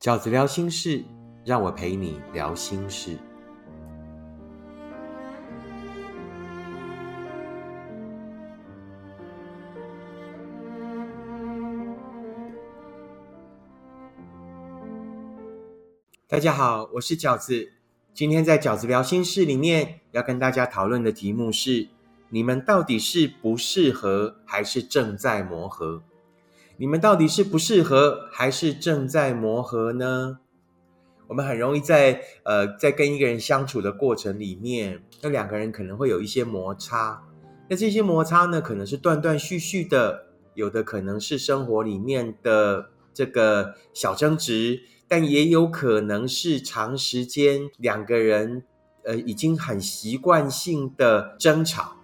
[0.00, 1.04] 饺子聊心事，
[1.44, 3.18] 让我陪你聊心事。
[16.26, 17.70] 大家好，我是饺子。
[18.14, 21.88] 今天在饺子聊心事里面，要跟大家讨论的题目是：
[22.30, 26.02] 你们到底是不适合，还是正在磨合？
[26.80, 30.38] 你们到底是不适合，还是正在磨合呢？
[31.28, 37.22] 我们很容易在呃，在跟一个人相处的过程里面，那两个人可能会有一些摩擦。
[37.68, 48.62] 那这些摩擦呢，可能是断断续续的，有的可能是生活里面的这个小争执，但也有可能是长时间两个人
[49.04, 51.98] 呃已经很习惯性的争吵。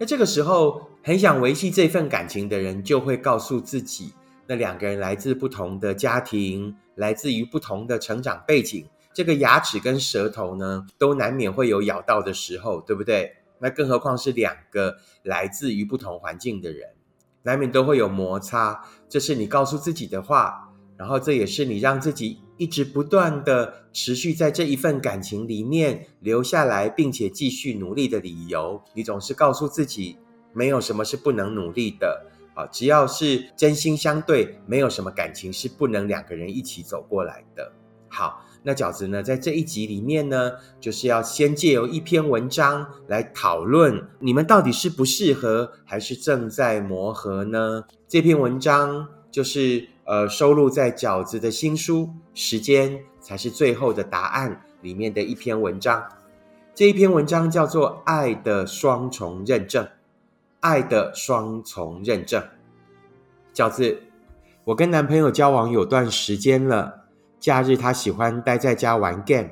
[0.00, 0.87] 那这个时候。
[1.08, 4.12] 很想维系这份感情的人，就会告诉自己：
[4.46, 13.36] 那两个人来自不同的家庭，来自于不同的成长背景，这个牙齿跟舌头呢，都难免会有咬到的时候，对不对？
[13.58, 16.90] 那更何况是两个来自于不同环境的人，
[17.42, 18.84] 难免都会有摩擦。
[19.08, 20.68] 这是你告诉自己的话，
[20.98, 28.82] 然后这也是你让自己一直不断的持续在这一份感情里面留下来，并且继续努力的理由。
[28.92, 30.18] 你总是告诉自己。
[30.52, 37.72] 没有什么是不能努力的，啊，只要是真心相对，没有什么感情是不能两个人一起走过来的。
[38.08, 47.84] 好，那饺子呢，在这一集里面呢，就是要先借由一篇文章来讨论你们到底是不适合，还是正在磨合呢？
[48.08, 56.02] 这篇文章就是呃，收录在饺子的新书《时间才是最后的答案》里面的一篇文章。
[56.74, 59.84] 这一篇文章叫做《爱的双重认证》。
[60.60, 62.42] 爱的双重认证，
[63.54, 64.02] 饺子，
[64.64, 67.04] 我跟男朋友交往有段时间了。
[67.38, 69.50] 假日他喜欢待在家玩 game，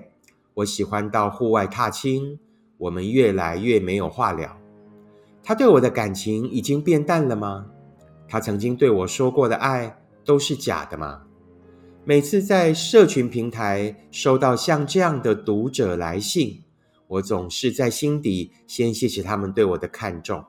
[0.55, 2.39] 我喜欢到户外踏青。
[2.79, 4.59] 我们越来越没有话聊。
[5.43, 7.67] 他对我的感情已经变淡了吗？
[8.29, 11.23] 他曾经对我说过的爱都是假的吗？
[12.05, 16.65] 每次在社群平台收到像这样的读者来信，
[17.07, 20.45] 我总是在心底先谢谢他们对我的看重。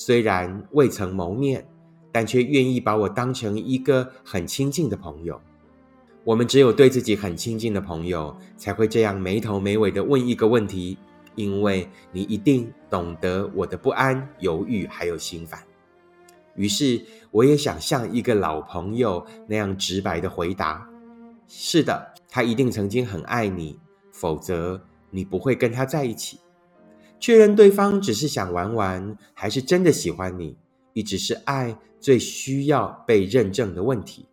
[0.00, 1.66] 虽然未曾谋面，
[2.12, 5.40] 但却愿意把我当成一个很亲近的朋友。
[6.22, 10.96] 我们只有对自己很亲近的朋友，才会这样没头没尾的问一个问题，
[11.34, 15.60] 因为你一定懂得我的不安、犹豫还有心烦。
[16.54, 20.88] 于是，我也想像一个老朋友那样直白的回答：
[21.48, 23.76] 是的，他一定曾经很爱你，
[24.12, 24.80] 否则
[25.10, 26.38] 你不会跟他在一起。
[27.20, 30.56] 确认对方只是想玩玩，还是真的喜欢你，
[30.92, 34.26] 一直是爱最需要被认证的问题。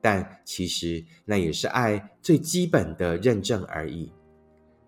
[0.00, 4.12] 但其实那也是爱最基本的认证而已。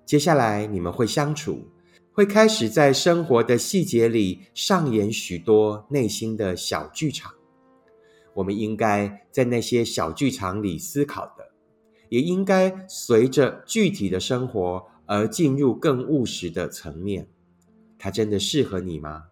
[0.05, 1.67] 接下来你们会相处，
[2.13, 7.33] 会开始在生活的细节里上演许多内心的小剧场。
[8.35, 11.51] 我们应该在那些小剧场里思考的，
[12.09, 14.87] 也应该随着具体的生活。
[15.13, 17.27] 而进入更务实的层面，
[17.99, 19.25] 他真的适合你吗？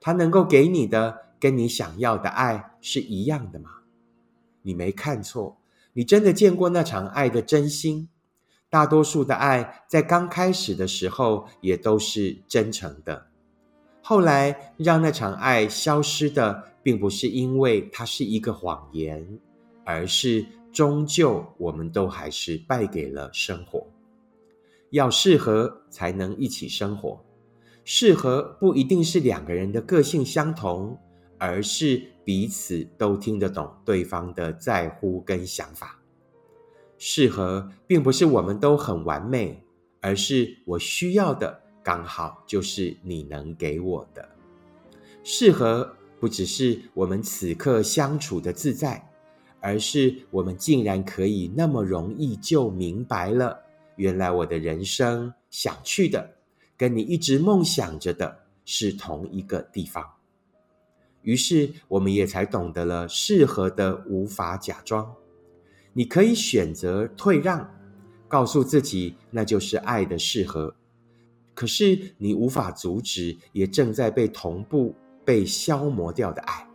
[0.00, 3.70] 他能够给你的跟你想要的爱是一样的吗？
[4.62, 5.60] 你没看错，
[5.92, 8.08] 你真的见过那场爱的真心。
[8.68, 13.28] 大多数的爱在刚开始的时候也都是真诚的，
[14.02, 19.38] 后来让那场爱消失的，并不是因为它是一个谎言，
[19.84, 23.86] 而是终究我们都还是败给了生活。
[24.92, 27.24] 要适合才能一起生活，
[27.82, 30.98] 适合不一定是两个人的个性相同，
[31.38, 35.98] 而是彼此都听得懂对方的在乎跟想法。
[36.98, 39.64] 适合并不是我们都很完美，
[40.02, 44.28] 而是我需要的刚好就是你能给我的。
[45.24, 49.10] 适合不只是我们此刻相处的自在，
[49.58, 53.58] 而是我们竟然可以那么容易就明白了。
[53.96, 56.34] 原来我的人生想去的，
[56.76, 60.04] 跟你一直梦想着的是同一个地方。
[61.22, 65.14] 于是我们也才懂得了适合的无法假装。
[65.92, 67.70] 你可以选择退让，
[68.26, 70.74] 告诉自己那就是爱的适合。
[71.54, 74.94] 可是你无法阻止也正在被同步
[75.24, 76.66] 被消磨掉的爱。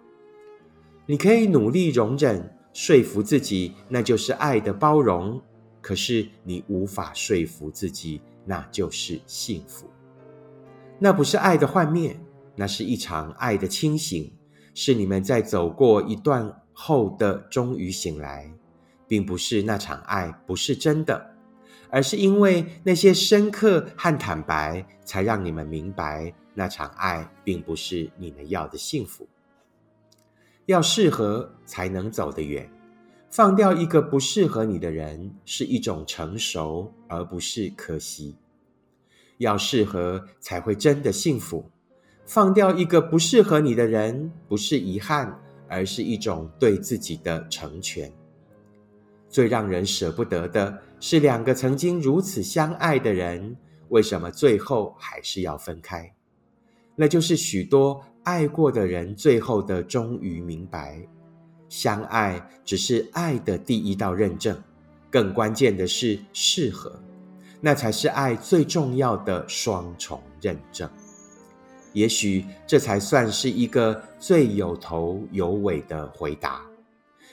[1.08, 5.42] 你可以努力容忍，说服自己那就是爱的包容。
[5.88, 9.90] 可是你无法说服自己，那就是幸福。
[11.00, 12.20] 那不是爱的幻灭，
[12.58, 14.30] 那是一场爱的清醒。
[14.74, 18.52] 是你们在走过一段后的终于醒来，
[19.08, 21.38] 并不是那场爱不是真的，
[21.90, 29.26] 而是因为那些深刻和坦白，才让你们明白那场爱并不是你们要的幸福。
[30.66, 32.70] 要适合才能走得远，
[33.30, 38.36] 放掉一个不适合你的人是一种成熟，而不是可惜。
[39.38, 41.70] 要适合才会真的幸福，
[42.26, 48.12] 放掉一个不适合你的人不是遗憾，而是一种对自己的成全。
[49.30, 53.56] 最让人舍不得的是，两个曾经如此相爱的人，
[53.90, 56.14] 为什么最后还是要分开？
[56.96, 58.04] 那就是许多。
[58.24, 61.02] 爱过的人，最后的终于明白，
[61.70, 64.62] 相爱只是爱的第一道认证，
[65.10, 67.00] 更关键的是适合，
[67.62, 70.90] 那才是爱最重要的双重认证。
[71.94, 76.62] 也许这才算是一个最有头有尾的回答。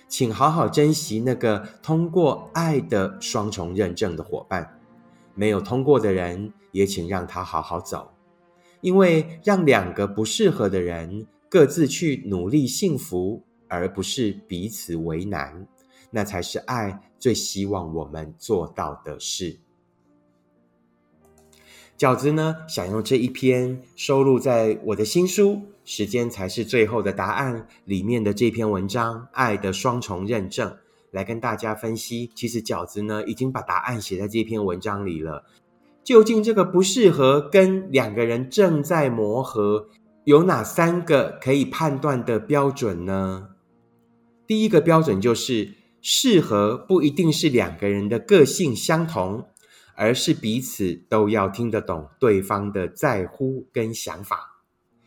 [0.09, 4.79] 请好好珍惜那个通过爱的双重认证的伙伴，
[5.35, 8.11] 没有通过的人，也请让他好好走。
[8.81, 13.43] 因为让两个不适合的人各自去努力幸福，
[13.75, 15.67] 而不是彼此为难，
[16.11, 19.59] 那才是爱最希望我们做到的事。
[21.97, 25.53] 饺子呢，想用这一篇收录在我的新书
[25.85, 30.69] 《时间才是最后的答案》里面的这篇文章《爱的双重认证》，
[31.12, 32.31] 来跟大家分析。
[32.35, 35.44] 其实饺子呢，已经把答案写在这篇文章里了。
[36.03, 39.87] 究竟这个不适合跟两个人正在磨合，
[40.25, 43.50] 有哪三个可以判断的标准呢？
[44.46, 49.46] 第一个标准就是适合不一定是两个人的个性相同，
[49.94, 54.62] 而是彼此都要听得懂对方的在乎跟想法。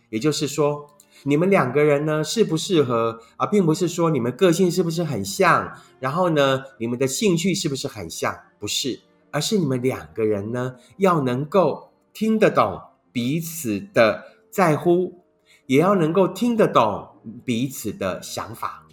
[0.10, 0.90] 也就是说，
[1.24, 9.02] 你们两个人呢适不适合啊，并不是说你们个性是不是很像，然后呢你们的兴趣是不是很像，不是。
[9.30, 12.82] 而是你们两个人呢，要能够听得懂
[13.12, 15.26] 彼此的在乎，
[15.66, 17.10] 也要能够听得懂
[17.44, 18.87] 彼此的想法。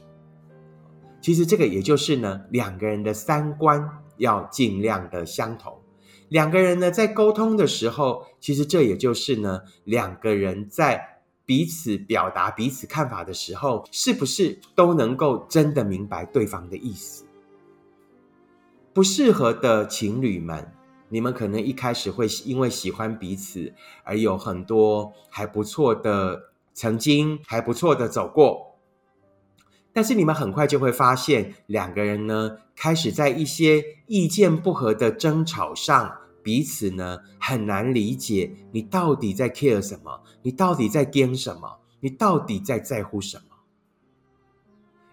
[1.24, 3.82] 其实这个也就是呢，两个人的三观
[4.18, 5.74] 要尽量的相同。
[6.28, 17.24] 两个人呢，在沟通的时候，其实这也就是呢，两个人在彼此表达彼此看法的时候，是不是都能够真的明白对方的意思？
[18.92, 20.74] 不适合的情侣们，
[21.08, 23.72] 你们可能一开始会因为喜欢彼此
[24.02, 26.38] 而有很多还不错的
[26.74, 28.73] 曾经还不错的走过，
[29.94, 43.44] 但是你们很快就会发现，两个人呢开始在一些意见不合的争吵上，彼此呢很难理解你到底在 care 什么，你到底在跟什么，你到底在在乎什么。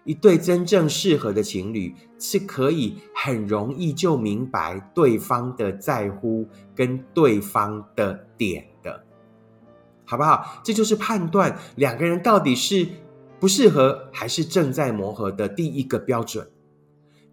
[0.04, 9.04] 一对真正适合的情侣是可以很容易就明白对方的在乎跟对方的点的，
[10.04, 10.60] 好不好？
[10.64, 12.88] 这就是判断两个人到底是
[13.42, 16.48] 不适合还是正在磨合的第一个标准。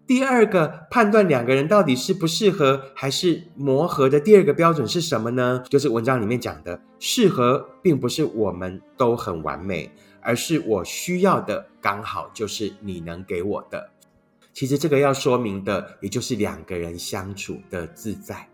[0.08, 5.62] 第二个判断两个人到底是不适合还是磨合的第二个标准是什么呢？
[5.68, 9.88] 就是文章里面讲的，适合并不是我们都很完美。
[10.20, 13.90] 而是我需要的刚好就是你能给我的。
[14.52, 18.49] 其实这个要说明的，也就是两个人相处的自在。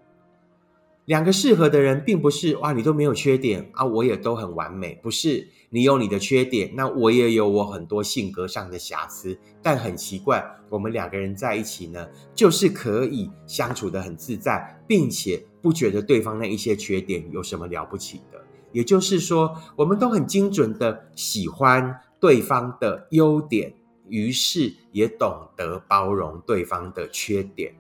[1.07, 4.99] 两个适合的人，并不是哇，你都没有缺点啊，我也都很完美。
[5.01, 9.39] 不是你有你的缺点，那我也有我很多性格上的瑕疵。
[9.63, 18.45] 但很奇怪，我们两个人在一起呢，就是可以相处的很自在，并且不觉得对方那一些缺点有什么了不起的。
[18.73, 23.73] 也就是说，我们都很精准的喜欢对方的优点，
[24.09, 27.73] 于是也懂得包容对方的缺点。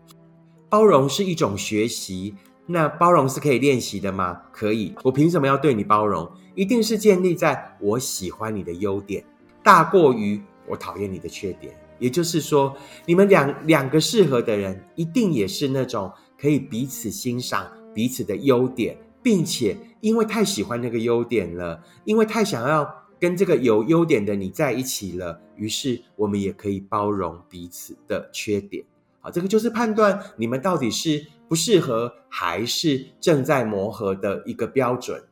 [0.69, 2.35] 包容是一种学习，
[2.67, 4.43] 那包容是可以练习的吗？
[4.53, 4.95] 可以。
[5.03, 6.31] 我凭什么要对你包容？
[6.55, 9.25] 一定是建立在我喜欢你的优点
[9.63, 11.75] 大过于我讨厌你的缺点。
[11.99, 18.99] 也就是说，你们两两个适合的人，一定也是那种可以彼此欣赏彼此的优点。
[19.23, 28.85] 并且因为太喜欢那个优点了，因为太想要跟这个有优点的你在一起了，于是我们也可以包容彼此的缺点。
[29.21, 35.25] 好，这个就是判断你们到底是不适合还是正在磨合的一个标准。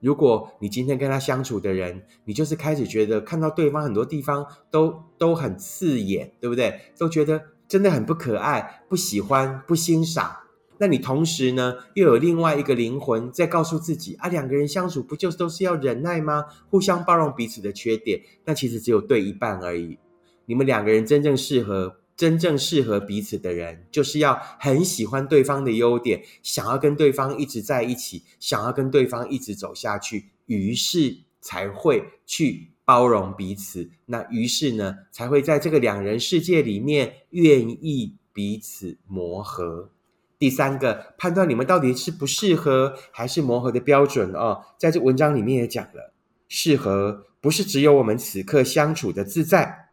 [0.00, 6.78] 如果你今天跟他相处的人，你就是开始觉得看到对方很多地方都都很刺眼，对不对？
[6.98, 10.36] 都觉得真的很不可爱，不喜欢，不欣赏。
[10.76, 16.44] 那你同时呢，又有另外一个灵魂在告诉自己啊，两个人相处不就都是要忍耐吗？
[16.68, 19.98] 互相包容彼此的缺点，那其实只有对一半而已。
[20.46, 33.90] 你们两个人真正适合，真正适合彼此的人，就是要很喜欢对方的优点，想要跟对方一直在一起，想要跟对方一直走下去，于是才会去包容彼此。
[34.06, 39.90] 那于是呢，才会在这个两人世界里面愿意彼此磨合。
[40.38, 46.12] 第三个判断你们到底是不适合还是磨合的标准哦，在这文章里面也讲了，
[46.48, 49.83] 适合不是只有我们此刻相处的自在。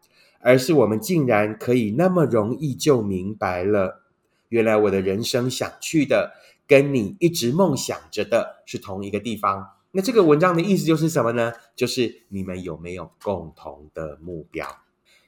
[0.42, 4.02] 而是我们竟然可以那么容易就明白了，
[4.48, 6.32] 原来我的人生想去的，
[6.66, 9.66] 跟你一直梦想着的是同一个地方。
[9.92, 11.52] 那这个文章的意思就是什么呢？
[11.76, 14.66] 就是你们有没有共同的目标？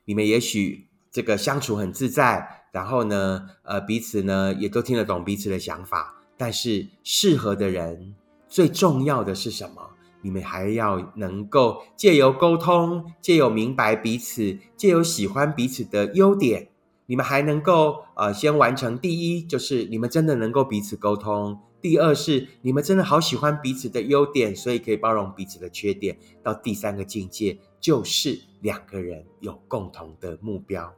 [0.05, 8.15] 你们也许这个相处很自在，然后呢，呃，彼此呢也都听得懂彼此的想法，但是适合的人
[8.49, 9.91] 最重要的是什么？
[10.25, 16.71] 你们还要能够借由沟通，借由明白彼此，借由喜欢彼此的优点，
[17.05, 30.95] 你们还能够呃先完成第一，就是你们真的能够彼此沟通；第二是你们真的好喜欢彼此的优点，所以可以包容彼此的缺点；到第三个境界，就是两个人有共同的目标。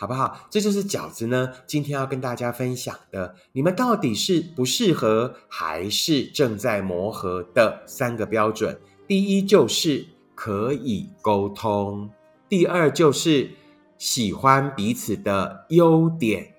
[0.00, 0.46] 好不好？
[0.48, 1.52] 这就是饺子呢。
[1.66, 8.78] 今天要跟大家分享的，你们到底是不适合还是正在磨合的三个标准。
[9.08, 12.08] 第一就是可以沟通，
[12.48, 13.50] 第二就是
[13.98, 16.54] 喜欢彼此的优点，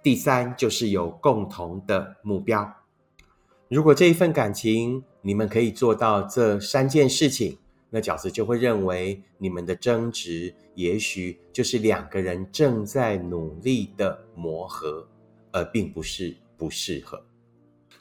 [0.00, 2.72] 第三就是有共同的目标。
[3.68, 7.58] 如果这一份感情，你们可以做到这三件事情。
[7.94, 15.06] 那饺子就会认为，你们的争执也许就是两个人正在努力的磨合，
[15.52, 17.24] 而并不是不适合。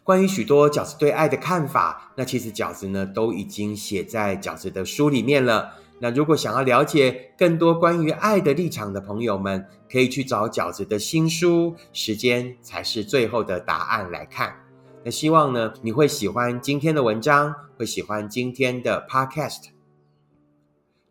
[0.03, 5.75] 关于许多饺子对爱的看法，那其实饺子呢都已经写在饺子的书里面了。
[5.99, 14.55] 那如果想要了解更多关于爱的立场的朋友们，可以去找饺子的新书《时间才是最后的答案》来看。
[15.05, 19.65] 那希望呢你会喜欢今天的文章，会喜欢今天的 Podcast。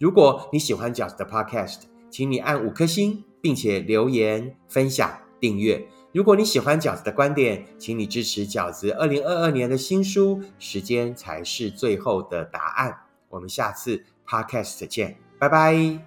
[0.02, 5.86] 如果你喜欢饺子的 Podcast，请你按五颗星，并且留言、分享、订阅。
[6.12, 12.90] 如果你喜欢饺子的观点，请你支持饺子二零二二年的新书《时间才是最后的答案》。
[13.28, 16.04] 我们下次 Podcast 见，拜拜。